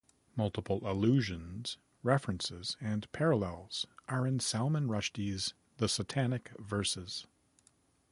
Multiple 0.35 0.81
allusions, 0.89 1.77
references 2.01 2.75
and 2.81 3.05
parallels 3.11 3.85
are 4.09 4.25
in 4.25 4.39
Salman 4.39 4.87
Rushdie's 4.87 5.53
"The 5.77 5.87
Satanic 5.87 6.49
Verses". 6.57 7.27